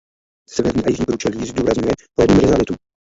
Severní 0.49 0.85
a 0.85 0.89
jižní 0.89 1.05
průčelí 1.05 1.45
zdůrazňuje 1.45 1.93
po 2.15 2.21
jednom 2.21 2.39
rizalitu. 2.39 2.73